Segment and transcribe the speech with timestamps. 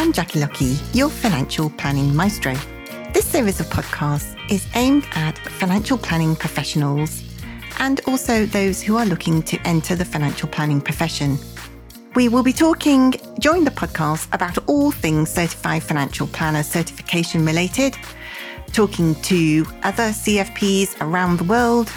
[0.00, 2.54] I'm Jackie Lockie, your financial planning maestro.
[3.12, 7.22] This series of podcasts is aimed at financial planning professionals
[7.80, 11.36] and also those who are looking to enter the financial planning profession.
[12.14, 13.10] We will be talking
[13.40, 17.94] during the podcast about all things certified financial planner certification related,
[18.72, 21.92] talking to other CFPs around the world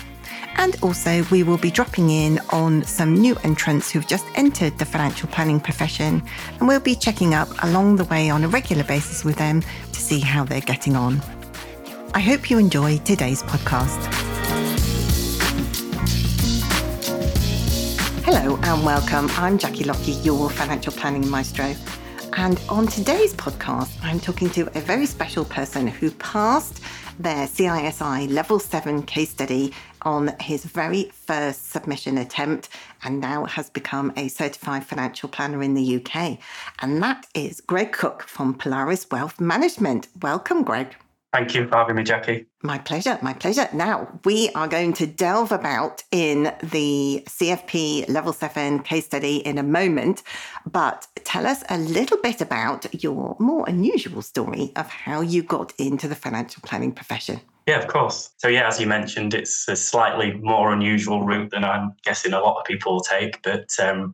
[0.58, 4.86] and also, we will be dropping in on some new entrants who've just entered the
[4.86, 6.24] financial planning profession,
[6.60, 10.00] and we'll be checking up along the way on a regular basis with them to
[10.00, 11.22] see how they're getting on.
[12.14, 14.00] I hope you enjoy today's podcast.
[18.24, 19.30] Hello and welcome.
[19.38, 21.76] I'm Jackie Lockie, your financial planning maestro.
[22.36, 26.82] And on today's podcast, I'm talking to a very special person who passed
[27.20, 32.70] their CISI Level 7 case study on his very first submission attempt
[33.04, 36.40] and now has become a certified financial planner in the UK.
[36.80, 40.08] And that is Greg Cooke from Polaris Wealth Management.
[40.22, 40.96] Welcome, Greg.
[41.34, 42.46] Thank you for having me, Jackie.
[42.62, 43.68] My pleasure, my pleasure.
[43.74, 49.58] Now, we are going to delve about in the CFP Level 7 case study in
[49.58, 50.22] a moment,
[50.70, 55.74] but tell us a little bit about your more unusual story of how you got
[55.80, 57.42] into the financial planning profession.
[57.66, 58.30] Yeah, of course.
[58.38, 62.42] So, yeah, as you mentioned, it's a slightly more unusual route than I'm guessing a
[62.42, 64.14] lot of people will take, but um,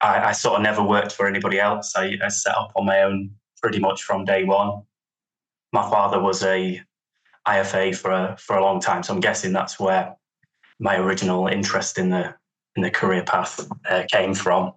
[0.00, 1.92] I, I, sort of never worked for anybody else.
[1.94, 3.30] I, I set up on my own
[3.62, 4.82] pretty much from day one
[5.72, 6.80] my father was a
[7.46, 10.16] IFA for a for a long time, so I'm guessing that's where
[10.78, 12.34] my original interest in the
[12.76, 14.72] in the career path uh, came from.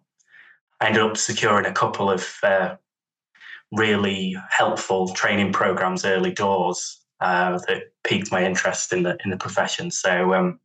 [0.80, 2.76] I ended up securing a couple of uh,
[3.72, 9.38] really helpful training programs early doors uh, that piqued my interest in the in the
[9.38, 9.92] profession.
[9.92, 10.60] So um,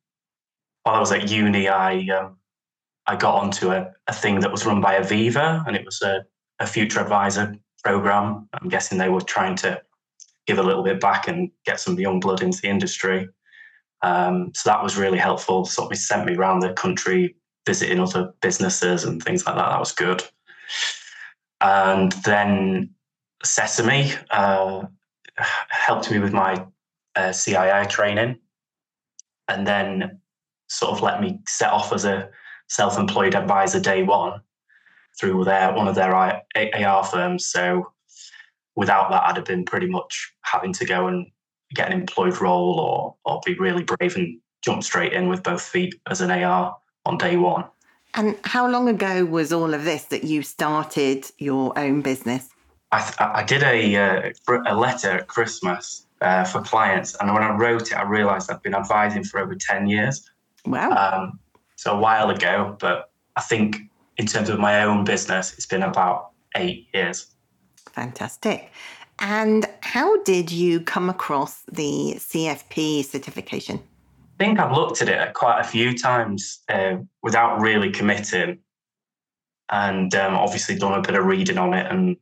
[0.83, 2.37] while I was at uni, I um,
[3.07, 6.25] I got onto a, a thing that was run by Aviva, and it was a,
[6.61, 8.49] a future advisor program.
[8.53, 9.83] I'm guessing they were trying to
[10.47, 13.29] give a little bit back and get some young blood into the industry.
[14.03, 15.65] Um, so that was really helpful.
[15.65, 19.71] Sort of sent me around the country visiting other businesses and things like that.
[19.71, 20.23] That was good.
[21.61, 22.91] And then
[23.43, 24.83] Sesame uh,
[25.69, 26.65] helped me with my
[27.17, 28.39] uh, CII training,
[29.49, 30.21] and then
[30.69, 32.29] sort of let me set off as a
[32.69, 34.41] self-employed advisor day one
[35.19, 37.47] through their one of their AR firms.
[37.47, 37.93] So
[38.77, 41.27] without that, I'd have been pretty much having to go and
[41.75, 45.63] get an employed role or or be really brave and jump straight in with both
[45.63, 47.65] feet as an AR on day one.
[48.15, 52.49] And how long ago was all of this that you started your own business?
[52.93, 54.31] I, I did a uh,
[54.67, 58.63] a letter at Christmas uh, for clients, and when I wrote it, I realised I'd
[58.63, 60.31] been advising for over ten years.
[60.65, 60.91] Wow!
[60.91, 61.41] Um,
[61.77, 63.77] so a while ago, but I think
[64.17, 67.34] in terms of my own business, it's been about eight years.
[67.95, 68.73] Fantastic.
[69.21, 73.77] And how did you come across the CFP certification?
[73.77, 78.59] I think I've looked at it quite a few times uh, without really committing,
[79.71, 82.17] and um, obviously done a bit of reading on it, and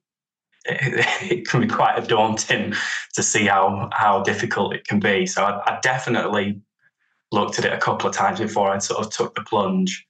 [0.66, 2.74] it, it, can be quite daunting
[3.14, 5.24] to see how how difficult it can be.
[5.24, 6.60] So I, I definitely
[7.32, 10.06] looked at it a couple of times before I sort of took the plunge,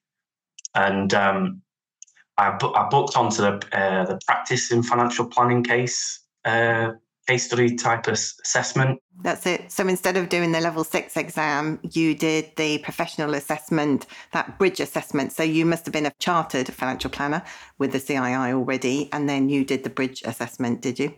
[0.74, 1.62] and um,
[2.38, 6.92] I, bu- I booked onto the uh, the practice in financial planning case uh,
[7.26, 9.00] case study type of assessment.
[9.22, 9.70] That's it.
[9.70, 14.80] So instead of doing the level six exam, you did the professional assessment, that bridge
[14.80, 15.32] assessment.
[15.32, 17.42] So you must have been a chartered financial planner
[17.78, 21.14] with the CII already, and then you did the bridge assessment, did you?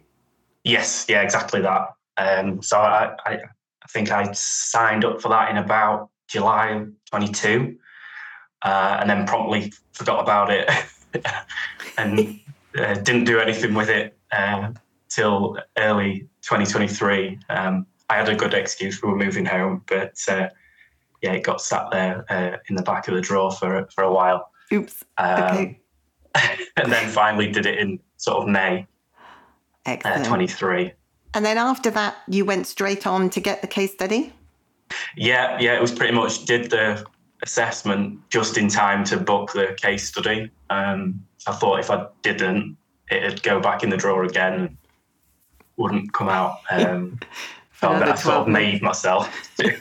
[0.65, 1.89] Yes, yeah, exactly that.
[2.17, 7.77] Um, so I, I, I think I signed up for that in about July 22,
[8.63, 10.69] uh, and then promptly forgot about it
[11.99, 12.41] and
[12.79, 14.73] uh, didn't do anything with it uh,
[15.09, 17.39] till early 2023.
[17.49, 19.03] Um, I had a good excuse.
[19.03, 20.49] We were moving home, but uh,
[21.23, 24.13] yeah, it got sat there uh, in the back of the drawer for for a
[24.13, 24.51] while.
[24.73, 25.05] Oops.
[25.19, 25.81] Um, okay.
[26.77, 28.87] and then finally did it in sort of May.
[29.87, 30.27] Uh, Excellent.
[30.27, 30.93] 23.
[31.35, 34.33] And then after that, you went straight on to get the case study.
[35.17, 37.05] Yeah, yeah, it was pretty much did the
[37.45, 40.51] assessment just in time to book the case study.
[40.71, 42.77] Um, I thought if I didn't,
[43.11, 44.77] it'd go back in the drawer again and
[45.77, 46.59] wouldn't come out.
[46.71, 47.21] Um,
[47.71, 49.29] felt that I sort of made myself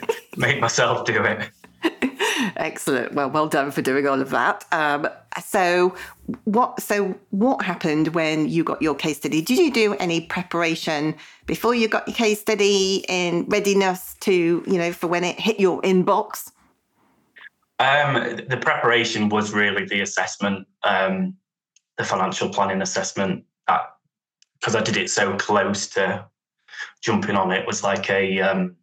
[0.36, 1.48] made myself do it.
[2.56, 3.14] Excellent.
[3.14, 4.64] Well, well done for doing all of that.
[4.72, 5.08] Um,
[5.42, 5.94] so,
[6.44, 6.80] what?
[6.80, 9.40] So, what happened when you got your case study?
[9.40, 11.14] Did you do any preparation
[11.46, 14.32] before you got your case study in readiness to,
[14.66, 16.50] you know, for when it hit your inbox?
[17.78, 21.34] Um, the preparation was really the assessment, um,
[21.98, 23.44] the financial planning assessment.
[23.66, 26.24] Because I did it so close to
[27.02, 28.76] jumping on it, was like a um,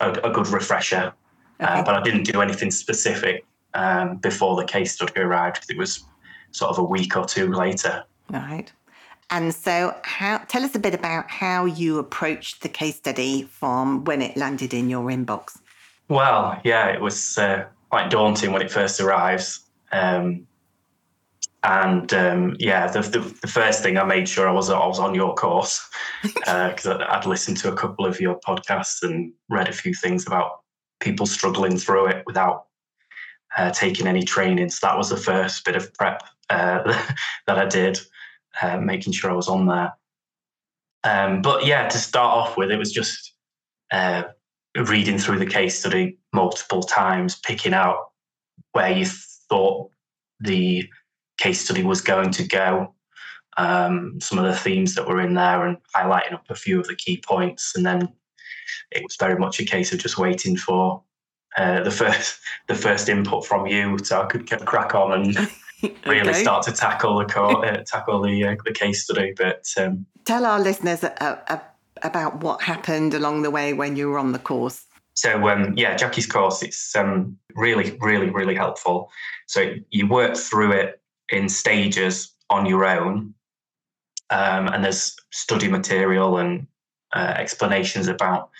[0.00, 1.12] a, a, good refresher.
[1.60, 1.80] Uh, okay.
[1.80, 3.44] Uh, but I didn't do anything specific
[3.74, 6.04] um, before the case study arrived because it was
[6.52, 8.04] sort of a week or two later.
[8.30, 8.70] Right.
[9.30, 14.04] And so, how, tell us a bit about how you approached the case study from
[14.04, 15.58] when it landed in your inbox.
[16.08, 19.60] Well, yeah, it was uh, quite daunting when it first arrives.
[19.92, 20.46] Um,
[21.62, 24.98] and um, yeah, the, the, the, first thing I made sure I was I was
[24.98, 25.86] on your course
[26.22, 30.26] because uh, I'd listened to a couple of your podcasts and read a few things
[30.26, 30.62] about
[31.00, 32.64] people struggling through it without
[33.58, 34.70] uh, taking any training.
[34.70, 36.82] So that was the first bit of prep uh,
[37.46, 38.00] that I did,
[38.62, 39.92] uh, making sure I was on there.
[41.04, 43.34] Um, but yeah, to start off with, it was just
[43.92, 44.22] uh,
[44.76, 48.10] reading through the case study multiple times, picking out
[48.72, 49.06] where you
[49.48, 49.90] thought
[50.40, 50.88] the
[51.38, 52.94] case study was going to go,
[53.56, 56.86] um, some of the themes that were in there, and highlighting up a few of
[56.86, 57.72] the key points.
[57.74, 58.08] And then
[58.90, 61.02] it was very much a case of just waiting for
[61.56, 65.36] uh, the first the first input from you, so I could get crack on and
[66.06, 66.42] really okay.
[66.42, 69.34] start to tackle the co- uh, tackle the uh, the case study.
[69.36, 71.04] But um, tell our listeners
[72.04, 74.84] about what happened along the way when you were on the course.
[75.14, 79.10] So um, yeah, Jackie's course it's um, really, really, really helpful.
[79.46, 83.34] So you work through it in stages on your own,
[84.30, 86.66] um, and there's study material and
[87.14, 88.50] uh, explanations about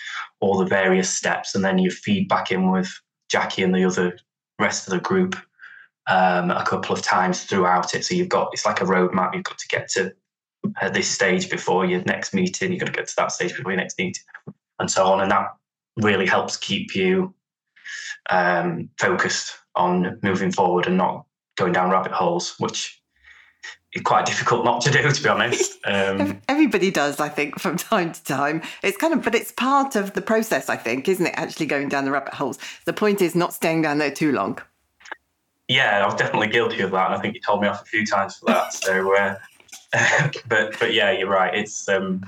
[0.40, 2.90] all the various steps, and then you feed back in with
[3.30, 4.18] Jackie and the other
[4.58, 5.36] rest of the group
[6.08, 8.04] um, a couple of times throughout it.
[8.04, 9.34] So you've got it's like a roadmap.
[9.34, 10.12] You've got to get to
[10.80, 12.72] uh, this stage before your next meeting.
[12.72, 14.22] You've got to get to that stage before your next meeting,
[14.78, 15.20] and so on.
[15.20, 15.56] And that
[15.96, 17.34] really helps keep you
[18.30, 21.26] um, focused on moving forward and not
[21.56, 23.02] going down rabbit holes, which
[23.92, 25.78] is quite difficult not to do, to be honest.
[25.84, 28.62] Um, Everybody does, I think, from time to time.
[28.84, 31.34] It's kind of, but it's part of the process, I think, isn't it?
[31.36, 32.56] Actually going down the rabbit holes.
[32.84, 34.60] The point is not staying down there too long.
[35.66, 37.84] Yeah, I was definitely guilty of that, and I think you told me off a
[37.84, 38.72] few times for that.
[38.72, 39.36] So, uh,
[40.48, 41.54] but but yeah, you're right.
[41.54, 42.24] It's um,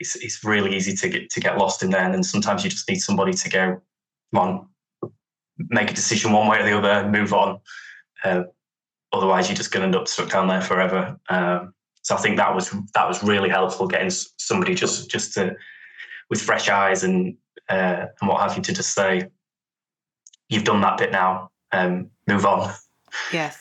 [0.00, 2.88] it's it's really easy to get to get lost in there, and sometimes you just
[2.88, 3.80] need somebody to go,
[4.32, 5.10] come on,
[5.58, 7.60] make a decision one way or the other, move on.
[8.22, 8.44] Uh,
[9.12, 11.18] otherwise, you're just going to end up stuck down there forever.
[11.28, 15.54] Um, so I think that was that was really helpful getting somebody just just to
[16.30, 17.36] with fresh eyes and
[17.68, 19.28] uh, and what have you to just say,
[20.48, 22.72] you've done that bit now, um, move on.
[23.32, 23.58] Yes.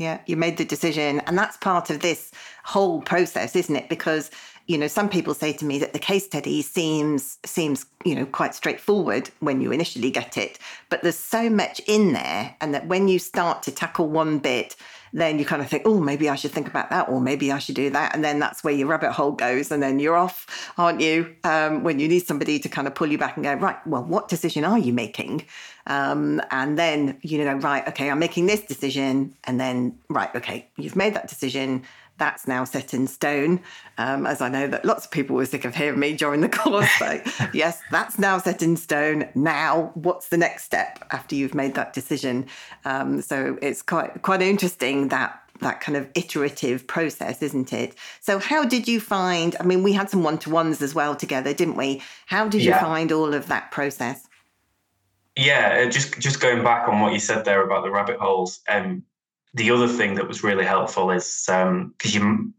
[0.00, 1.20] Yeah, you made the decision.
[1.26, 2.32] And that's part of this
[2.64, 3.90] whole process, isn't it?
[3.90, 4.30] Because
[4.66, 8.24] you know some people say to me that the case study seems seems you know
[8.24, 10.60] quite straightforward when you initially get it
[10.90, 14.76] but there's so much in there and that when you start to tackle one bit
[15.12, 17.58] then you kind of think oh maybe i should think about that or maybe i
[17.58, 20.72] should do that and then that's where your rabbit hole goes and then you're off
[20.78, 23.54] aren't you um, when you need somebody to kind of pull you back and go
[23.54, 25.44] right well what decision are you making
[25.86, 30.66] um, and then you know right okay i'm making this decision and then right okay
[30.76, 31.82] you've made that decision
[32.20, 33.60] that's now set in stone.
[33.98, 36.48] Um, as I know that lots of people were sick of hearing me during the
[36.60, 36.90] course.
[36.98, 37.20] So,
[37.52, 39.28] yes, that's now set in stone.
[39.34, 42.46] Now, what's the next step after you've made that decision?
[42.84, 47.94] Um, so it's quite quite interesting that that kind of iterative process, isn't it?
[48.20, 49.56] So, how did you find?
[49.58, 52.02] I mean, we had some one to ones as well together, didn't we?
[52.26, 54.28] How did you find all of that process?
[55.40, 58.60] Yeah, uh, just just going back on what you said there about the rabbit holes.
[58.68, 59.04] Um,
[59.54, 62.52] the other thing that was really helpful is because um, you,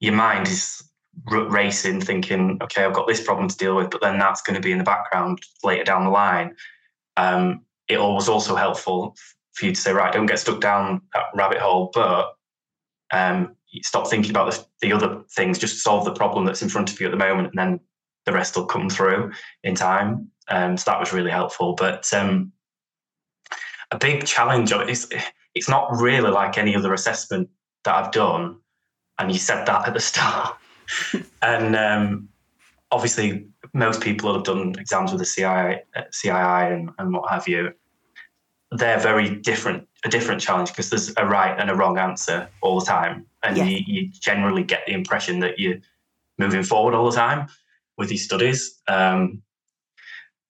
[0.00, 0.82] your mind is
[1.24, 4.60] racing, thinking, okay, I've got this problem to deal with, but then that's going to
[4.60, 6.54] be in the background later down the line.
[7.16, 9.16] Um, it was also helpful
[9.54, 12.34] for you to say, right, don't get stuck down that rabbit hole, but
[13.14, 16.92] um, stop thinking about the, the other things, just solve the problem that's in front
[16.92, 17.80] of you at the moment, and then
[18.26, 19.32] the rest will come through
[19.64, 20.30] in time.
[20.48, 21.74] Um, so that was really helpful.
[21.74, 22.52] But um,
[23.90, 25.10] a big challenge is
[25.54, 27.48] it's not really like any other assessment
[27.84, 28.58] that I've done.
[29.18, 30.56] And you said that at the start.
[31.42, 32.28] and um,
[32.90, 35.80] obviously, most people have done exams with the CII,
[36.12, 37.72] CII and, and what have you.
[38.72, 42.78] They're very different, a different challenge because there's a right and a wrong answer all
[42.78, 43.26] the time.
[43.42, 43.68] And yes.
[43.68, 45.78] you, you, generally get the impression that you're
[46.38, 47.48] moving forward all the time
[48.00, 48.80] with your studies.
[48.88, 49.42] Um,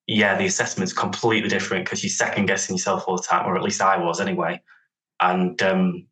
[0.07, 3.61] yeah, the assessment's completely different because you're second guessing yourself all the time, or at
[3.61, 4.59] least I was anyway
[5.21, 6.07] and um,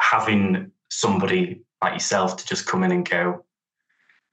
[0.00, 3.44] having somebody like yourself to just come in and go,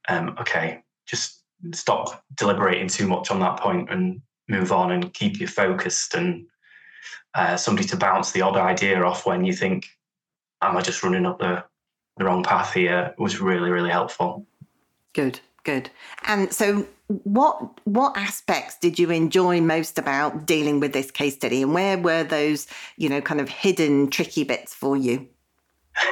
[0.08, 1.44] um, okay, just
[1.74, 6.46] stop deliberating too much on that point and move on and keep you focused and
[7.36, 9.86] uh, somebody to bounce the odd idea off when you think,
[10.62, 11.64] am I just running up the
[12.18, 14.46] the wrong path here was really really helpful.
[15.14, 15.90] Good, good.
[16.28, 21.62] And so, what what aspects did you enjoy most about dealing with this case study,
[21.62, 25.28] and where were those you know kind of hidden tricky bits for you?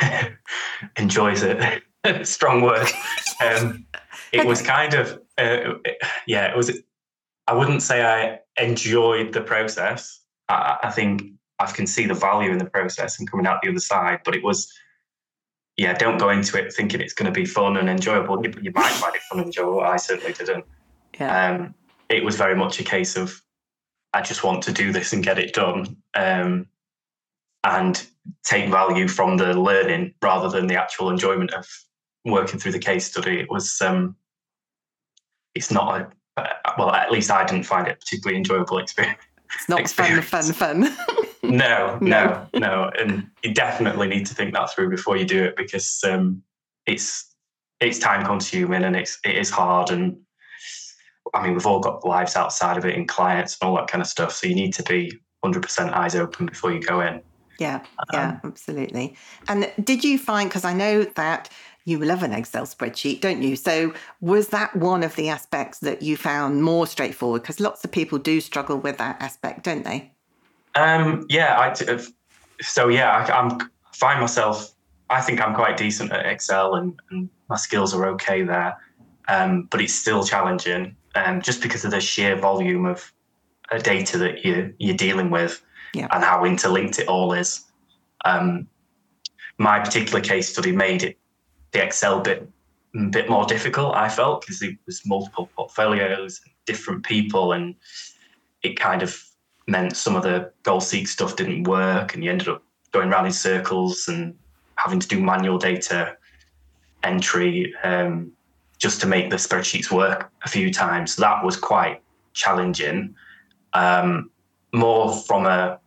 [0.97, 1.83] Enjoys it.
[2.23, 2.87] Strong word.
[3.43, 3.85] Um,
[4.31, 5.73] it was kind of uh,
[6.25, 6.47] yeah.
[6.47, 6.71] It was.
[7.49, 10.19] I wouldn't say I enjoyed the process.
[10.49, 11.23] I, I think
[11.59, 14.35] I can see the value in the process and coming out the other side, but
[14.35, 14.71] it was
[15.77, 18.43] yeah, don't go into it thinking it's going to be fun and enjoyable.
[18.43, 19.81] You, you might find it fun and enjoyable.
[19.81, 20.65] I certainly didn't.
[21.19, 21.51] Yeah.
[21.51, 21.75] Um,
[22.09, 23.41] it was very much a case of
[24.13, 26.67] I just want to do this and get it done, um,
[27.63, 28.07] and
[28.43, 31.67] take value from the learning rather than the actual enjoyment of
[32.25, 33.39] working through the case study.
[33.39, 33.79] It was.
[33.81, 34.15] Um,
[35.53, 36.01] it's not
[36.37, 36.91] a well.
[36.91, 39.19] At least I didn't find it a particularly enjoyable experience.
[39.55, 40.25] It's not experience.
[40.25, 41.26] fun, fun, fun.
[41.43, 45.55] No, no, no, and you definitely need to think that through before you do it
[45.55, 46.41] because um,
[46.85, 47.33] it's
[47.79, 50.17] it's time consuming and it's it is hard and
[51.33, 54.01] I mean we've all got lives outside of it and clients and all that kind
[54.01, 54.31] of stuff.
[54.33, 55.11] So you need to be
[55.45, 57.21] 100% eyes open before you go in.
[57.59, 59.15] Yeah, yeah, um, absolutely.
[59.47, 61.49] And did you find because I know that
[61.85, 63.55] you love an Excel spreadsheet, don't you?
[63.55, 67.41] So was that one of the aspects that you found more straightforward?
[67.41, 70.11] Because lots of people do struggle with that aspect, don't they?
[70.77, 71.99] Um, yeah, I,
[72.61, 74.73] so yeah, I, am find myself.
[75.09, 78.77] I think I'm quite decent at Excel, and, and my skills are okay there.
[79.27, 83.11] Um, but it's still challenging, um, just because of the sheer volume of
[83.71, 85.63] uh, data that you you're dealing with,
[85.95, 86.07] yeah.
[86.11, 87.65] and how interlinked it all is.
[88.23, 88.67] Um,
[89.57, 91.17] my particular case study made it
[91.71, 92.47] the Excel bit
[93.09, 93.95] bit more difficult.
[93.95, 97.73] I felt because it was multiple portfolios, different people, and
[98.61, 99.27] it kind of
[99.67, 103.25] meant some of the goal seek stuff didn't work and you ended up going around
[103.25, 104.33] in circles and
[104.75, 106.15] having to do manual data
[107.03, 108.31] entry um,
[108.77, 111.15] just to make the spreadsheets work a few times.
[111.15, 112.01] So that was quite
[112.33, 113.15] challenging.
[113.73, 114.31] Um,
[114.73, 115.79] more from a,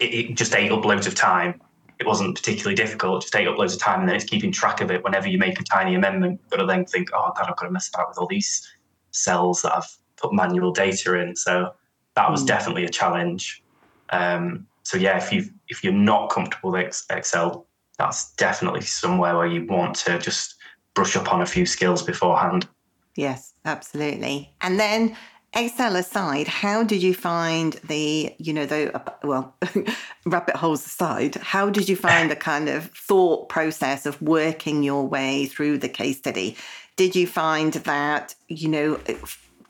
[0.00, 1.60] it, it, just ate up loads of time.
[2.00, 4.80] It wasn't particularly difficult, just ate up loads of time and then it's keeping track
[4.80, 6.40] of it whenever you make a tiny amendment.
[6.42, 8.74] You've got to then think, oh God, I've got to mess about with all these
[9.12, 11.36] cells that I've put manual data in.
[11.36, 11.74] So
[12.16, 12.46] that was mm.
[12.46, 13.62] definitely a challenge.
[14.10, 17.66] Um, so yeah, if you if you're not comfortable with Excel,
[17.98, 20.56] that's definitely somewhere where you want to just
[20.94, 22.68] brush up on a few skills beforehand.
[23.16, 24.54] Yes, absolutely.
[24.60, 25.16] And then
[25.54, 29.54] Excel aside, how did you find the, you know, the, well,
[30.24, 35.06] rabbit holes aside, how did you find the kind of thought process of working your
[35.06, 36.56] way through the case study?
[36.96, 38.98] Did you find that, you know,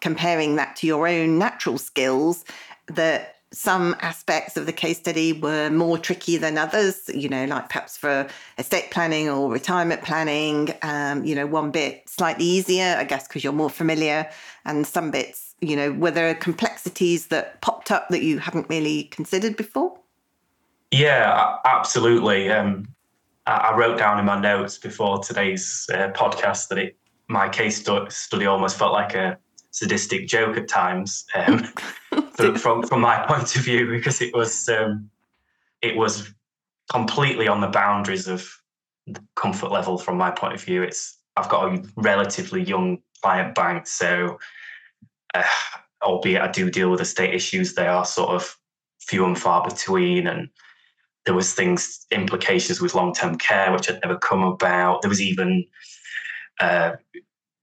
[0.02, 2.44] comparing that to your own natural skills
[2.88, 7.68] that some aspects of the case study were more tricky than others, you know, like
[7.68, 8.26] perhaps for
[8.58, 13.44] estate planning or retirement planning, um, you know, one bit slightly easier, I guess, because
[13.44, 14.28] you're more familiar,
[14.64, 19.04] and some bits, you know, were there complexities that popped up that you haven't really
[19.04, 19.98] considered before?
[20.90, 22.50] Yeah, absolutely.
[22.50, 22.88] Um,
[23.46, 26.96] I wrote down in my notes before today's uh, podcast that it,
[27.28, 29.38] my case study almost felt like a
[29.72, 31.64] sadistic joke at times um,
[32.56, 35.10] from from my point of view because it was um,
[35.80, 36.32] it was
[36.90, 38.48] completely on the boundaries of
[39.06, 40.82] the comfort level from my point of view.
[40.82, 44.38] It's I've got a relatively young client bank, so
[45.34, 45.42] uh,
[46.02, 48.56] albeit I do deal with estate issues, they are sort of
[49.00, 50.48] few and far between and
[51.24, 55.64] there was things implications with long-term care which had never come about there was even
[56.60, 56.92] uh,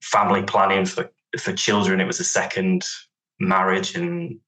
[0.01, 2.85] family planning for for children, it was a second
[3.39, 4.39] marriage and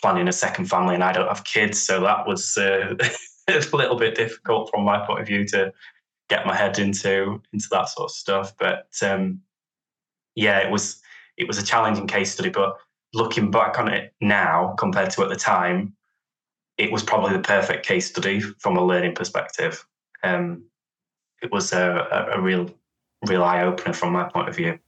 [0.00, 2.94] planning a second family, and I don't have kids, so that was uh,
[3.48, 5.72] a little bit difficult from my point of view to
[6.28, 8.54] get my head into into that sort of stuff.
[8.58, 9.40] But um,
[10.34, 11.00] yeah, it was
[11.36, 12.50] it was a challenging case study.
[12.50, 12.76] But
[13.12, 15.94] looking back on it now, compared to at the time,
[16.76, 19.84] it was probably the perfect case study from a learning perspective.
[20.22, 20.64] Um,
[21.42, 22.70] it was a, a, a real
[23.26, 24.78] real eye opener from my point of view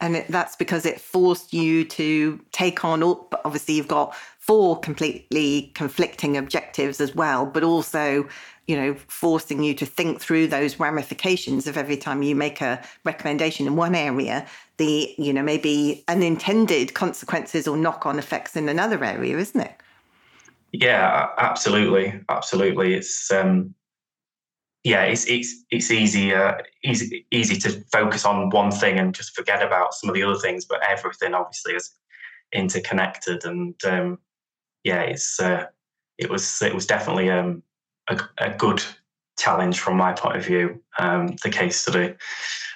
[0.00, 4.78] and it, that's because it forced you to take on all obviously you've got four
[4.80, 8.26] completely conflicting objectives as well but also
[8.66, 12.82] you know forcing you to think through those ramifications of every time you make a
[13.04, 14.46] recommendation in one area
[14.76, 19.74] the you know maybe unintended consequences or knock-on effects in another area isn't it?
[20.72, 22.94] Yeah absolutely absolutely.
[22.94, 23.74] It's um
[24.84, 29.34] yeah, it's it's it's easy uh, easy easy to focus on one thing and just
[29.34, 30.64] forget about some of the other things.
[30.64, 31.90] But everything obviously is
[32.52, 34.18] interconnected, and um,
[34.84, 35.66] yeah, it's uh,
[36.18, 37.62] it was it was definitely um,
[38.08, 38.82] a, a good
[39.38, 42.14] challenge from my point of view, um, the case study,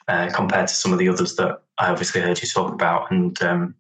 [0.09, 3.41] uh, compared to some of the others that I obviously heard you talk about, and
[3.43, 3.75] um,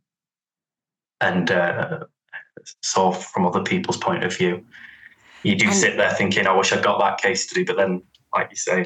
[1.21, 2.05] and uh,
[2.83, 4.65] saw from other people's point of view.
[5.43, 8.03] You do sit there thinking, "I wish I'd got that case study," but then,
[8.37, 8.85] like you say,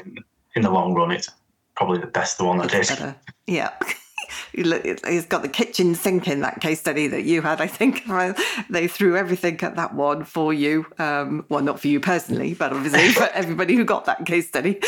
[0.55, 1.29] in the long run, it's
[1.75, 2.87] probably the best the one that did.
[2.87, 3.15] Better.
[3.47, 3.71] Yeah.
[4.53, 7.61] he's got the kitchen sink in that case study that you had.
[7.61, 8.03] I think
[8.69, 10.85] they threw everything at that one for you.
[10.99, 14.79] Um, well, not for you personally, but obviously for everybody who got that case study.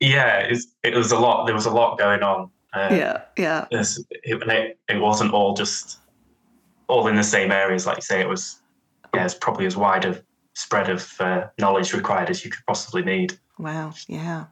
[0.00, 1.46] yeah, it was, it was, a lot.
[1.46, 2.50] There was a lot going on.
[2.72, 3.66] Um, yeah, yeah.
[3.70, 3.86] It,
[4.24, 5.98] it, it, wasn't all just
[6.88, 8.20] all in the same areas, like you say.
[8.20, 8.60] It was
[9.14, 10.20] yeah, it's probably as wide a
[10.54, 13.38] spread of uh, knowledge required as you could possibly need.
[13.58, 13.92] Wow.
[14.08, 14.46] Yeah.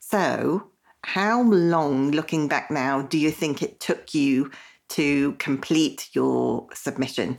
[0.00, 0.70] So
[1.04, 4.50] how long, looking back now, do you think it took you
[4.90, 7.38] to complete your submission?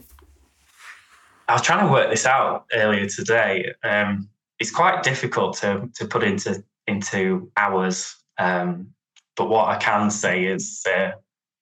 [1.48, 3.74] I was trying to work this out earlier today.
[3.84, 4.30] Um,
[4.60, 8.16] it's quite difficult to, to put into into hours.
[8.38, 8.88] Um,
[9.36, 11.12] but what I can say is uh,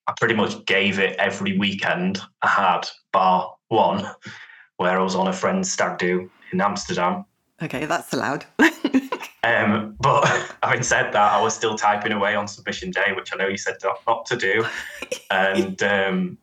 [0.07, 4.05] I pretty much gave it every weekend I had, bar one,
[4.77, 7.25] where I was on a friend's stag do in Amsterdam.
[7.61, 8.45] Okay, that's allowed.
[9.43, 10.25] Um, but
[10.63, 13.57] having said that, I was still typing away on submission day, which I know you
[13.57, 14.65] said not, not to do.
[15.29, 16.37] And um,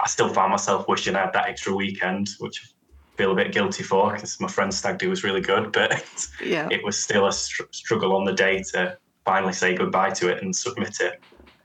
[0.00, 3.52] I still found myself wishing I had that extra weekend, which I feel a bit
[3.52, 5.72] guilty for because my friend's stag do was really good.
[5.72, 6.04] But
[6.44, 6.68] yeah.
[6.70, 10.42] it was still a str- struggle on the day to finally say goodbye to it
[10.42, 11.20] and submit it.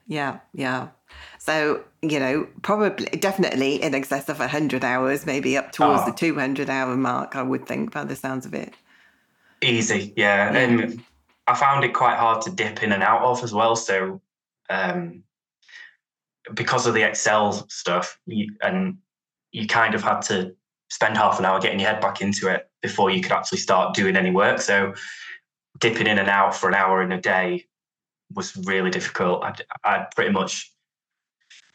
[0.08, 0.88] Yeah, yeah.
[1.38, 6.06] So, you know, probably, definitely in excess of 100 hours, maybe up towards oh.
[6.08, 8.74] the 200 hour mark, I would think, by the sounds of it.
[9.62, 10.52] Easy, yeah.
[10.52, 10.60] yeah.
[10.60, 11.04] And
[11.48, 13.76] I found it quite hard to dip in and out of as well.
[13.76, 14.22] So,
[14.70, 15.24] um,
[16.54, 18.98] because of the Excel stuff, you, and
[19.52, 20.56] you kind of had to
[20.90, 23.96] spend half an hour getting your head back into it before you could actually start
[23.96, 24.62] doing any work.
[24.62, 24.94] So,
[25.80, 27.66] dipping in and out for an hour in a day
[28.34, 29.44] was really difficult.
[29.44, 30.72] I, I pretty much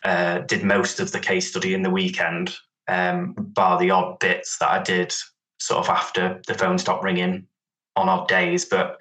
[0.04, 2.54] uh, did most of the case study in the weekend,
[2.88, 5.12] um, bar the odd bits that I did
[5.58, 7.46] sort of after the phone stopped ringing
[7.96, 8.64] on odd days.
[8.64, 9.00] But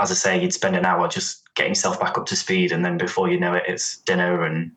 [0.00, 2.84] as I say, you'd spend an hour just getting yourself back up to speed, and
[2.84, 4.72] then before you know it, it's dinner and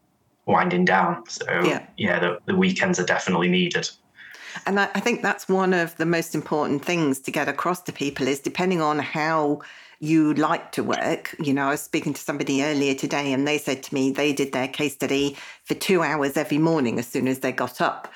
[0.46, 1.24] winding down.
[1.28, 3.90] So yeah, yeah the, the weekends are definitely needed.
[4.66, 7.94] And I, I think that's one of the most important things to get across to
[7.94, 9.62] people is depending on how
[10.00, 11.36] you like to work.
[11.40, 14.34] You know, I was speaking to somebody earlier today and they said to me they
[14.34, 18.12] did their case study for two hours every morning as soon as they got up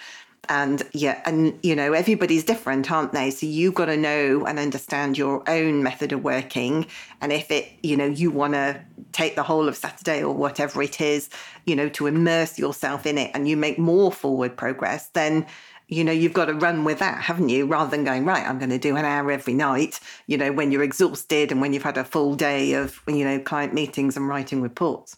[0.49, 3.31] and yeah and you know everybody's different aren't they?
[3.31, 6.87] So you've got to know and understand your own method of working.
[7.21, 8.81] And if it you know you want to
[9.15, 11.29] take the whole of saturday or whatever it is
[11.65, 15.45] you know to immerse yourself in it and you make more forward progress then
[15.87, 17.65] you know you've got to run with that haven't you?
[17.65, 20.71] Rather than going right i'm going to do an hour every night you know when
[20.71, 24.27] you're exhausted and when you've had a full day of you know client meetings and
[24.27, 25.17] writing reports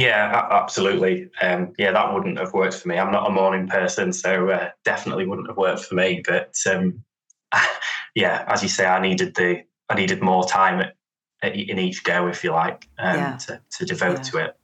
[0.00, 1.28] yeah, absolutely.
[1.42, 2.98] Um, yeah, that wouldn't have worked for me.
[2.98, 6.22] I'm not a morning person, so uh, definitely wouldn't have worked for me.
[6.26, 7.04] But um,
[8.14, 10.96] yeah, as you say, I needed the I needed more time at,
[11.42, 13.36] at, in each go, if you like, um, yeah.
[13.36, 14.22] to, to devote yeah.
[14.22, 14.56] to it.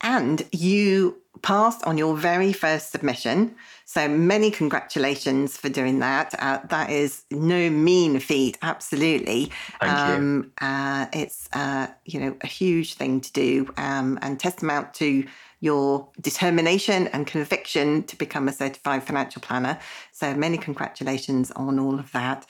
[0.00, 3.56] And you passed on your very first submission.
[3.94, 6.34] So many congratulations for doing that.
[6.40, 9.52] Uh, that is no mean feat, absolutely.
[9.78, 10.66] Thank um, you.
[10.66, 15.24] Uh, it's uh, you know a huge thing to do um, and testament to
[15.60, 19.78] your determination and conviction to become a certified financial planner.
[20.10, 22.46] So many congratulations on all of that.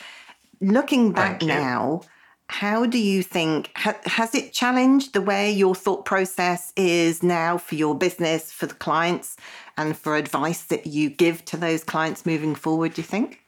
[0.62, 2.04] Looking back now,
[2.48, 7.57] how do you think ha, has it challenged the way your thought process is now
[7.57, 9.37] for your business for the clients
[9.76, 13.40] and for advice that you give to those clients moving forward do you think?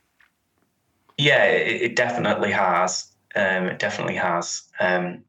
[1.19, 3.13] Yeah it, it definitely has.
[3.35, 4.63] Um, it definitely has.
[4.81, 5.25] Um,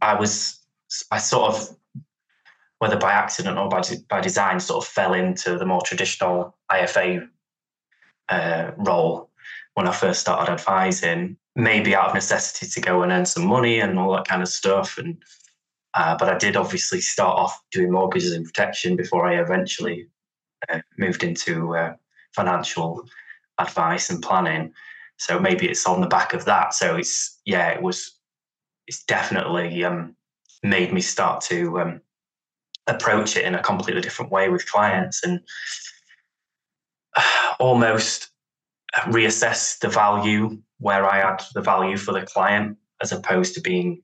[0.00, 0.60] i was
[1.10, 1.76] i sort of
[2.78, 7.28] whether by accident or by, by design sort of fell into the more traditional ifa
[8.28, 9.28] uh, role
[9.74, 13.80] when i first started advising maybe out of necessity to go and earn some money
[13.80, 14.96] and all that kind of stuff.
[14.96, 15.20] And
[15.92, 20.08] uh, but I did obviously start off doing mortgages and protection before I eventually
[20.68, 21.94] uh, moved into uh,
[22.34, 23.04] financial
[23.58, 24.72] advice and planning.
[25.16, 26.74] So maybe it's on the back of that.
[26.74, 28.14] So it's yeah, it was.
[28.86, 30.14] It's definitely um,
[30.62, 32.00] made me start to um,
[32.86, 35.40] approach it in a completely different way with clients and
[37.58, 38.30] almost
[39.08, 44.02] reassess the value where I add the value for the client as opposed to being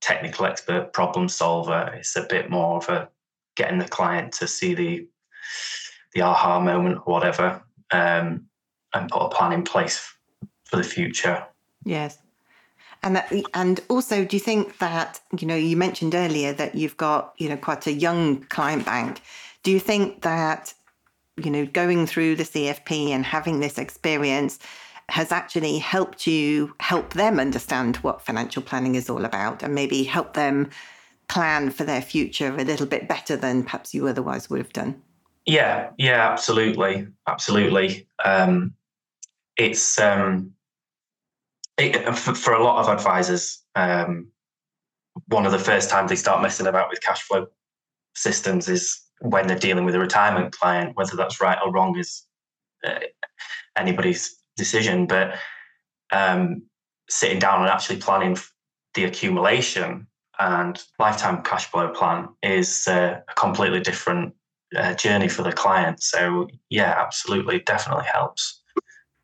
[0.00, 1.92] technical expert problem solver.
[1.94, 3.08] It's a bit more of a
[3.56, 5.08] getting the client to see the
[6.12, 8.46] the aha moment or whatever, um,
[8.94, 10.14] and put a plan in place
[10.64, 11.44] for the future.
[11.84, 12.18] Yes.
[13.02, 16.96] And that, and also, do you think that you know you mentioned earlier that you've
[16.96, 19.20] got you know quite a young client bank?
[19.62, 20.72] Do you think that
[21.36, 24.58] you know going through the CFP and having this experience
[25.10, 30.02] has actually helped you help them understand what financial planning is all about and maybe
[30.02, 30.70] help them
[31.28, 35.00] plan for their future a little bit better than perhaps you otherwise would have done?
[35.46, 38.08] Yeah, yeah, absolutely, absolutely.
[38.24, 38.74] Um,
[39.56, 40.52] it's um,
[41.78, 44.28] it, for, for, a lot of advisors, um,
[45.28, 47.46] one of the first times they start messing about with cash flow
[48.14, 50.96] systems is when they're dealing with a retirement client.
[50.96, 52.24] Whether that's right or wrong is
[52.84, 53.00] uh,
[53.76, 55.06] anybody's decision.
[55.06, 55.36] But
[56.10, 56.62] um,
[57.08, 58.36] sitting down and actually planning
[58.94, 60.06] the accumulation
[60.38, 64.34] and lifetime cash flow plan is uh, a completely different
[64.76, 66.02] uh, journey for the client.
[66.02, 68.62] So yeah, absolutely, definitely helps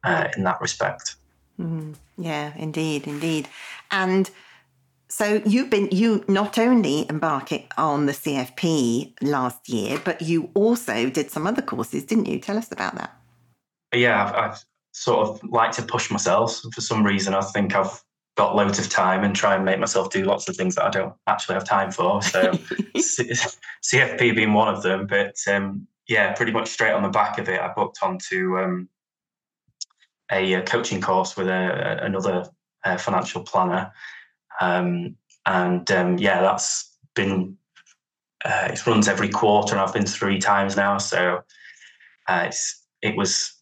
[0.05, 1.17] uh, in that respect.
[1.59, 3.49] Mm, yeah, indeed, indeed.
[3.91, 4.31] And
[5.09, 11.11] so you've been you not only embarking on the CFP last year, but you also
[11.11, 12.39] did some other courses, didn't you?
[12.39, 13.17] Tell us about that.
[13.93, 16.61] Yeah, I've, I've sort of like to push myself.
[16.73, 18.03] For some reason, I think I've
[18.37, 20.91] got loads of time and try and make myself do lots of things that I
[20.91, 22.23] don't actually have time for.
[22.23, 22.53] So
[22.97, 27.49] CFP being one of them, but um, yeah, pretty much straight on the back of
[27.49, 28.89] it, I booked onto um,
[30.33, 32.47] a, a, coaching course with a, another
[32.85, 33.93] uh, financial planner,
[34.61, 37.57] um, and um, yeah, that's been
[38.45, 40.99] uh, it runs every quarter, and I've been three times now.
[40.99, 41.43] So
[42.27, 43.60] uh, it's it was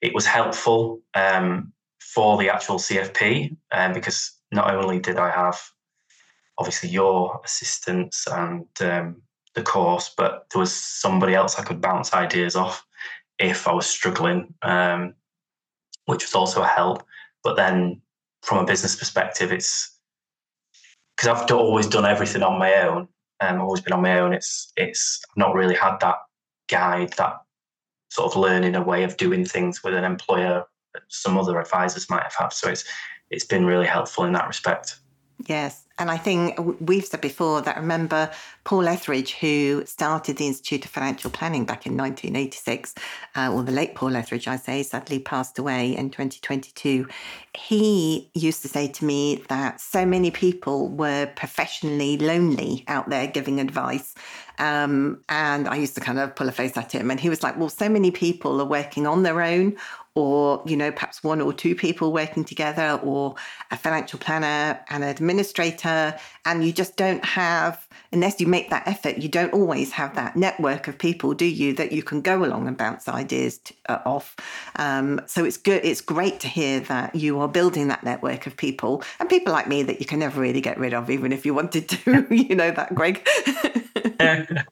[0.00, 5.60] it was helpful um, for the actual CFP um, because not only did I have
[6.58, 9.22] obviously your assistance and um,
[9.54, 12.84] the course, but there was somebody else I could bounce ideas off
[13.38, 15.14] if I was struggling, um,
[16.06, 17.04] which was also a help.
[17.44, 18.00] But then
[18.42, 19.98] from a business perspective, it's
[21.16, 23.08] because I've always done everything on my own.
[23.40, 24.32] Um, I've always been on my own.
[24.32, 26.16] It's it's I've not really had that
[26.68, 27.36] guide, that
[28.08, 32.08] sort of learning a way of doing things with an employer that some other advisors
[32.08, 32.52] might have had.
[32.52, 32.84] So it's
[33.30, 35.00] it's been really helpful in that respect.
[35.46, 35.87] Yes.
[35.98, 38.30] And I think we've said before that remember
[38.64, 42.94] Paul Etheridge, who started the Institute of Financial Planning back in 1986,
[43.34, 47.08] uh, or the late Paul Etheridge, I say, sadly passed away in 2022.
[47.54, 53.26] He used to say to me that so many people were professionally lonely out there
[53.26, 54.14] giving advice.
[54.58, 57.10] Um, and I used to kind of pull a face at him.
[57.10, 59.76] And he was like, Well, so many people are working on their own
[60.18, 63.34] or you know perhaps one or two people working together or
[63.70, 66.14] a financial planner and an administrator.
[66.44, 70.36] And you just don't have unless you make that effort you don't always have that
[70.36, 74.00] network of people do you that you can go along and bounce ideas to, uh,
[74.04, 74.36] off.
[74.76, 78.56] Um, so it's good it's great to hear that you are building that network of
[78.56, 81.44] people and people like me that you can never really get rid of even if
[81.44, 83.26] you wanted to you know that greg?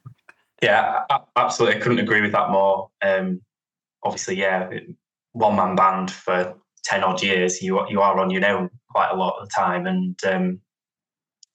[0.62, 1.04] Yeah
[1.36, 1.78] absolutely.
[1.78, 2.90] I couldn't agree with that more.
[3.02, 3.42] Um,
[4.02, 4.70] obviously yeah
[5.36, 9.16] one man band for 10 odd years, you, you are on your own quite a
[9.16, 9.86] lot of the time.
[9.86, 10.60] And um,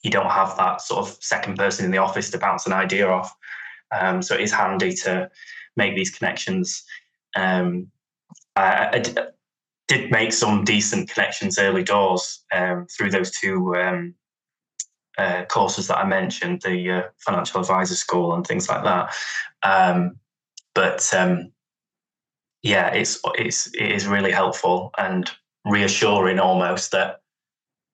[0.04, 3.08] you don't have that sort of second person in the office to bounce an idea
[3.08, 3.34] off.
[3.91, 5.30] Um, so it is handy to
[5.76, 6.84] make these connections.
[7.36, 7.88] Um,
[9.88, 14.13] did make some decent connections early doors um, through those two um,
[15.17, 19.13] uh, courses that I mentioned, the uh, financial advisor school and things like that.
[19.63, 20.17] Um,
[20.74, 21.52] but um,
[22.63, 25.30] yeah, it's it's it is really helpful and
[25.65, 27.21] reassuring almost that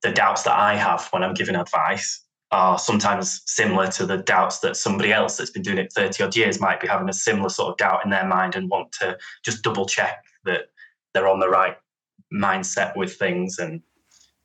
[0.03, 4.60] the doubts that I have when I'm giving advice are sometimes similar to the doubts
[4.60, 7.49] that somebody else that's been doing it 30 odd years might be having a similar
[7.49, 10.69] sort of doubt in their mind and want to just double check that
[11.13, 11.75] they're on the right
[12.34, 13.60] mindset with things.
[13.60, 13.82] And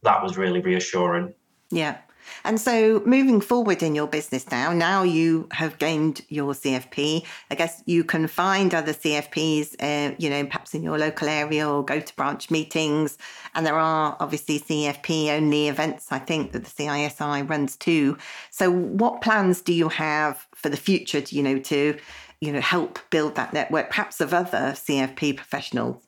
[0.02, 1.32] that was really reassuring.
[1.70, 1.98] Yeah
[2.44, 7.24] and so, moving forward in your business now, now you have gained your CFP.
[7.50, 11.68] I guess you can find other CFPs, uh, you know, perhaps in your local area
[11.68, 13.18] or go to branch meetings.
[13.54, 18.16] And there are obviously CFP only events, I think, that the CISI runs too.
[18.50, 21.98] So, what plans do you have for the future, to, you know, to
[22.40, 26.02] you know help build that network, perhaps of other CFP professionals?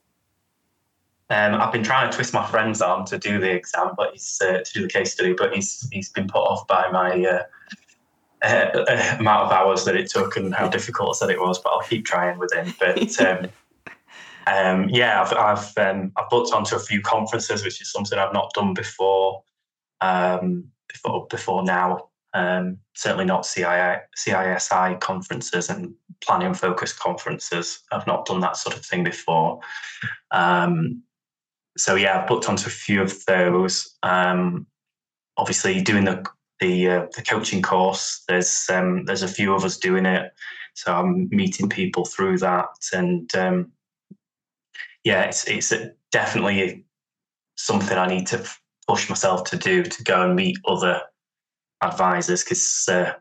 [1.31, 4.41] Um, I've been trying to twist my friend's arm to do the exam, but he's
[4.45, 7.43] uh, to do the case study, but he's he's been put off by my uh,
[8.45, 11.59] uh, uh amount of hours that it took and how difficult I said it was.
[11.59, 12.75] But I'll keep trying with him.
[12.79, 13.49] But um,
[14.47, 18.35] um, yeah, I've I've, um, I've booked onto a few conferences, which is something I've
[18.35, 19.43] not done before
[20.03, 22.11] um, before before now.
[22.35, 27.85] Um, certainly not CII, CISI conferences and planning focused conferences.
[27.93, 29.61] I've not done that sort of thing before.
[30.33, 31.05] Um,
[31.77, 33.97] so yeah, I've booked onto a few of those.
[34.03, 34.67] Um,
[35.37, 36.25] obviously doing the
[36.61, 38.23] the uh, the coaching course.
[38.29, 40.33] There's um, there's a few of us doing it,
[40.75, 43.73] so I'm meeting people through that, and um,
[45.05, 45.73] yeah, it's it's
[46.13, 46.85] definitely
[47.57, 48.45] something I need to
[48.89, 51.01] push myself to do to go and meet other
[51.83, 53.13] advisors because, uh,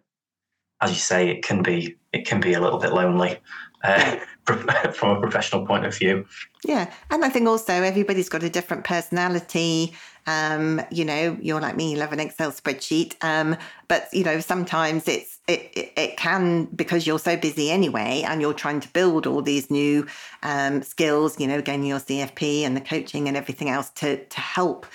[0.81, 3.39] as you say, it can be it can be a little bit lonely.
[3.83, 6.25] Uh, from a professional point of view.
[6.65, 6.91] Yeah.
[7.09, 9.93] And I think also everybody's got a different personality.
[10.27, 13.15] Um, you know, you're like me, you love an Excel spreadsheet.
[13.21, 13.55] Um,
[13.87, 18.41] but you know, sometimes it's it, it, it can because you're so busy anyway, and
[18.41, 20.07] you're trying to build all these new
[20.43, 21.39] um, skills.
[21.39, 24.85] You know, gaining your CFP and the coaching and everything else to to help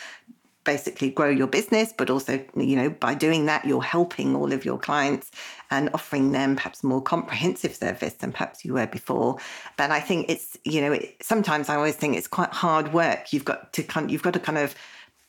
[0.69, 4.67] basically grow your business, but also, you know, by doing that, you're helping all of
[4.67, 5.31] your clients
[5.71, 9.39] and offering them perhaps more comprehensive service than perhaps you were before.
[9.79, 13.33] But I think it's, you know, it, sometimes I always think it's quite hard work.
[13.33, 14.75] You've got to kind, you've got to kind of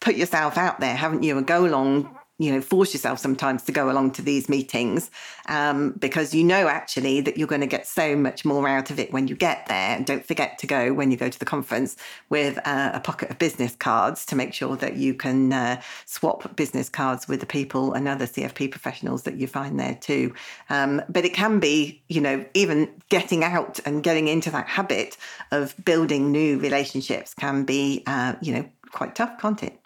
[0.02, 3.72] put yourself out there, haven't you, and go along you know force yourself sometimes to
[3.72, 5.12] go along to these meetings
[5.48, 8.98] um, because you know actually that you're going to get so much more out of
[8.98, 9.96] it when you get there.
[9.96, 11.98] And don't forget to go when you go to the conference
[12.30, 16.56] with uh, a pocket of business cards to make sure that you can uh, swap
[16.56, 20.34] business cards with the people and other cfp professionals that you find there too.
[20.70, 25.18] Um, but it can be you know even getting out and getting into that habit
[25.52, 29.78] of building new relationships can be uh, you know quite tough can't it?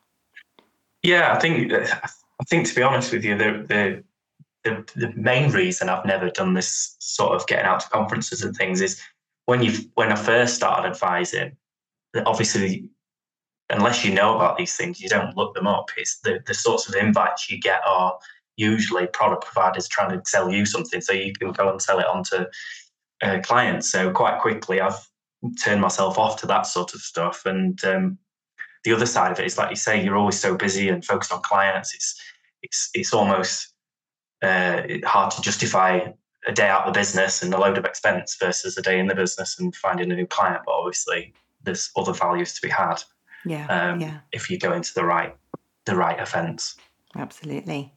[1.01, 1.69] Yeah, I think
[2.43, 4.03] I think to be honest with you, the, the
[4.65, 8.53] the the main reason I've never done this sort of getting out to conferences and
[8.53, 9.01] things is
[9.45, 11.55] when you when I first started advising,
[12.25, 12.89] obviously
[13.69, 15.89] unless you know about these things, you don't look them up.
[15.95, 18.17] It's the, the sorts of invites you get are
[18.57, 22.05] usually product providers trying to sell you something so you can go and sell it
[22.05, 22.49] on to
[23.21, 23.89] uh, clients.
[23.89, 25.07] So quite quickly, I've
[25.63, 27.45] turned myself off to that sort of stuff.
[27.45, 28.17] And um,
[28.83, 31.31] the other side of it is, like you say, you're always so busy and focused
[31.31, 31.95] on clients.
[31.95, 32.21] It's
[32.63, 33.73] it's it's almost
[34.41, 35.99] uh, hard to justify
[36.45, 39.07] a day out of the business and a load of expense versus a day in
[39.07, 40.63] the business and finding a new client.
[40.65, 43.01] But obviously, there's other values to be had.
[43.45, 44.19] Yeah, um, yeah.
[44.31, 45.35] If you go into the right
[45.85, 46.75] the right offence.
[47.15, 47.93] Absolutely.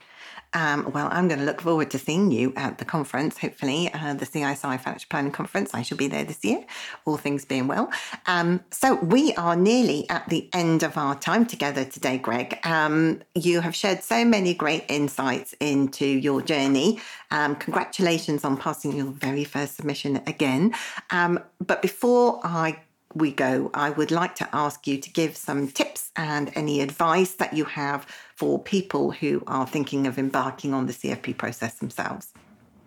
[0.53, 4.15] Um, well, I'm going to look forward to seeing you at the conference, hopefully, uh,
[4.15, 5.75] the CISI Financial Planning Conference.
[5.75, 6.65] I shall be there this year,
[7.05, 7.91] all things being well.
[8.27, 12.59] Um, so, we are nearly at the end of our time together today, Greg.
[12.65, 17.01] Um, you have shared so many great insights into your journey.
[17.31, 20.75] Um, congratulations on passing your very first submission again.
[21.11, 22.79] Um, but before I
[23.17, 27.35] we go, I would like to ask you to give some tips and any advice
[27.35, 32.33] that you have for people who are thinking of embarking on the CFP process themselves.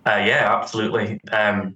[0.06, 1.20] Uh, yeah, absolutely.
[1.32, 1.76] Um,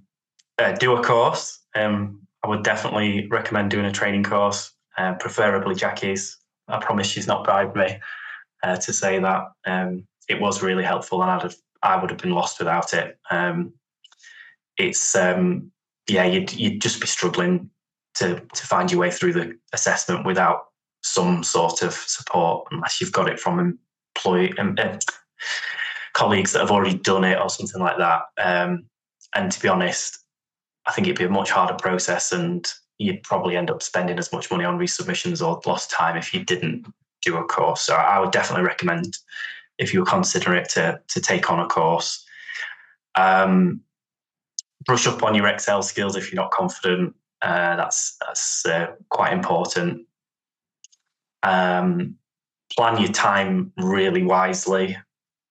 [0.60, 1.60] uh, do a course.
[1.76, 6.38] Um, I would definitely recommend doing a training course, uh, preferably Jackie's.
[6.68, 8.00] I promise she's not bribed me
[8.62, 9.44] uh, to say that.
[9.66, 13.18] Um, it was really helpful, and I'd have, I would have been lost without it.
[13.30, 13.74] Um,
[14.78, 15.72] it's um,
[16.08, 17.70] yeah, you'd you'd just be struggling
[18.16, 20.66] to to find your way through the assessment without
[21.02, 23.78] some sort of support, unless you've got it from
[24.16, 24.98] employee um, uh,
[26.14, 28.22] colleagues that have already done it or something like that.
[28.38, 28.86] Um,
[29.36, 30.20] and to be honest,
[30.86, 32.66] I think it'd be a much harder process, and
[33.00, 36.44] you'd probably end up spending as much money on resubmissions or lost time if you
[36.44, 36.86] didn't
[37.22, 37.82] do a course.
[37.82, 39.18] So I would definitely recommend
[39.78, 42.24] if you were considering it to to take on a course.
[43.16, 43.82] Um,
[44.86, 47.16] brush up on your Excel skills if you're not confident.
[47.44, 50.08] Uh, that's that's uh, quite important.
[51.44, 52.16] Um,
[52.76, 54.98] plan your time really wisely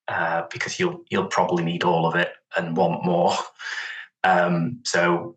[0.08, 3.34] uh, because you'll you'll probably need all of it and want more.
[4.24, 5.36] Um, so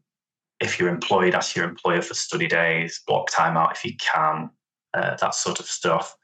[0.59, 4.49] if you're employed, ask your employer for study days, block time out if you can,
[4.93, 6.15] uh, that sort of stuff.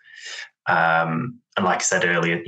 [0.67, 2.41] Um, and like I said earlier,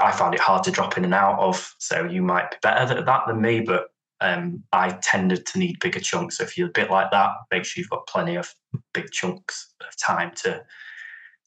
[0.00, 1.74] I found it hard to drop in and out of.
[1.78, 3.88] So you might be better at that than me, but
[4.24, 6.38] um, I tended to need bigger chunks.
[6.38, 8.52] So if you're a bit like that, make sure you've got plenty of
[8.94, 10.64] big chunks of time to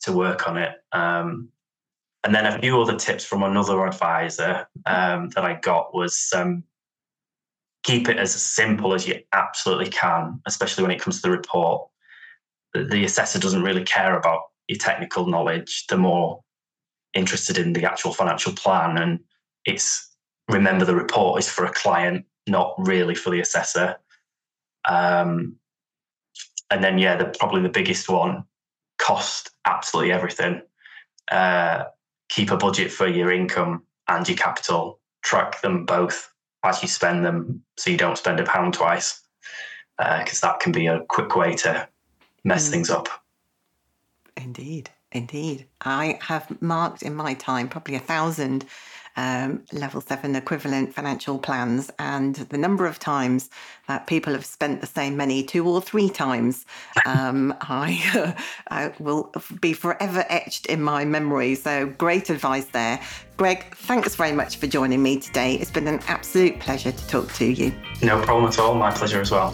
[0.02, 0.76] to work on it.
[0.92, 1.50] Um,
[2.24, 6.64] and then a few other tips from another advisor um, that I got was um,
[7.82, 11.90] keep it as simple as you absolutely can, especially when it comes to the report.
[12.76, 16.44] The, the assessor doesn't really care about your technical knowledge; they're more
[17.16, 19.00] interested in the actual financial plan.
[19.00, 19.20] And
[19.66, 20.16] it's
[20.48, 23.98] remember the report is for a client not really for the assessor.
[24.88, 25.56] Um,
[26.70, 28.46] and then, yeah, the, probably the biggest one
[28.98, 30.62] cost absolutely everything.
[31.32, 31.86] Uh,
[32.30, 35.00] keep a budget for your income and your capital.
[35.24, 36.34] Track them both
[36.64, 39.22] as you spend them so you don't spend a pound twice,
[39.98, 41.88] because uh, that can be a quick way to
[42.44, 42.72] mess mm.
[42.72, 43.10] things up.
[44.36, 44.90] Indeed.
[45.12, 45.68] Indeed.
[45.82, 48.66] I have marked in my time probably a thousand
[49.18, 53.50] um, level seven equivalent financial plans, and the number of times
[53.88, 56.66] that people have spent the same money two or three times,
[57.06, 58.36] um, I,
[58.70, 61.56] I will be forever etched in my memory.
[61.56, 63.02] So, great advice there.
[63.36, 65.56] Greg, thanks very much for joining me today.
[65.56, 67.74] It's been an absolute pleasure to talk to you.
[68.02, 68.76] No problem at all.
[68.76, 69.54] My pleasure as well.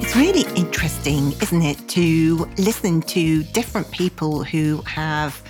[0.00, 0.44] It's really
[0.84, 5.42] interesting, isn't it, to listen to different people who have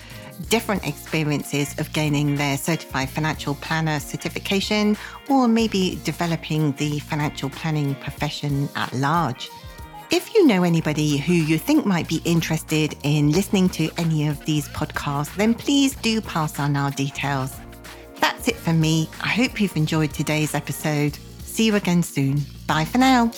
[0.49, 4.97] different experiences of gaining their certified financial planner certification
[5.29, 9.51] or maybe developing the financial planning profession at large.
[10.13, 14.39] If you know anybody who you think might be interested in listening to any of
[14.45, 17.57] these podcasts, then please do pass on our details.
[18.21, 19.11] That's it for me.
[19.21, 21.17] I hope you've enjoyed today's episode.
[21.41, 22.41] See you again soon.
[22.69, 23.33] Bye for now.